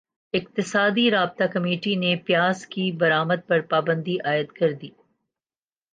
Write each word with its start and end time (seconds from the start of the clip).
اقتصادی 0.33 1.09
رابطہ 1.11 1.43
کمیٹی 1.53 1.95
نے 1.95 2.15
پیاز 2.25 2.65
کی 2.67 2.91
برمد 2.91 3.47
پر 3.47 3.61
پابندی 3.61 4.17
عائد 4.25 4.51
کردی 4.51 4.89